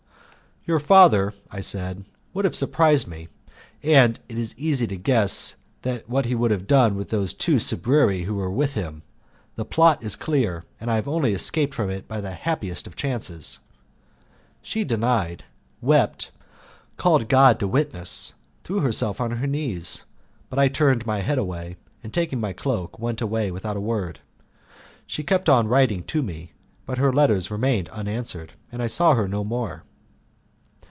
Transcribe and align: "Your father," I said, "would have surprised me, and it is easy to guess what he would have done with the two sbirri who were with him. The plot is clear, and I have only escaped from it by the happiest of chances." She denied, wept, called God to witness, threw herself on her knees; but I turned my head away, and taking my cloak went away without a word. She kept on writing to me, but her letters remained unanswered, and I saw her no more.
"Your 0.63 0.77
father," 0.79 1.33
I 1.49 1.59
said, 1.59 2.05
"would 2.35 2.45
have 2.45 2.55
surprised 2.55 3.07
me, 3.07 3.29
and 3.81 4.19
it 4.29 4.37
is 4.37 4.53
easy 4.59 4.85
to 4.85 4.95
guess 4.95 5.55
what 6.05 6.25
he 6.25 6.35
would 6.35 6.51
have 6.51 6.67
done 6.67 6.93
with 6.95 7.09
the 7.09 7.25
two 7.29 7.55
sbirri 7.57 8.25
who 8.25 8.35
were 8.35 8.51
with 8.51 8.75
him. 8.75 9.01
The 9.55 9.65
plot 9.65 10.03
is 10.03 10.15
clear, 10.15 10.65
and 10.79 10.91
I 10.91 10.95
have 10.97 11.07
only 11.07 11.33
escaped 11.33 11.73
from 11.73 11.89
it 11.89 12.07
by 12.07 12.21
the 12.21 12.33
happiest 12.33 12.85
of 12.85 12.95
chances." 12.95 13.57
She 14.61 14.83
denied, 14.83 15.45
wept, 15.81 16.29
called 16.95 17.27
God 17.27 17.59
to 17.59 17.67
witness, 17.67 18.35
threw 18.63 18.81
herself 18.81 19.19
on 19.19 19.31
her 19.31 19.47
knees; 19.47 20.03
but 20.47 20.59
I 20.59 20.67
turned 20.67 21.07
my 21.07 21.21
head 21.21 21.39
away, 21.39 21.75
and 22.03 22.13
taking 22.13 22.39
my 22.39 22.53
cloak 22.53 22.99
went 22.99 23.19
away 23.19 23.49
without 23.49 23.77
a 23.77 23.81
word. 23.81 24.19
She 25.07 25.23
kept 25.23 25.49
on 25.49 25.67
writing 25.67 26.03
to 26.03 26.21
me, 26.21 26.53
but 26.85 26.99
her 26.99 27.11
letters 27.11 27.49
remained 27.49 27.89
unanswered, 27.89 28.53
and 28.71 28.83
I 28.83 28.87
saw 28.87 29.15
her 29.15 29.27
no 29.27 29.43
more. 29.43 29.85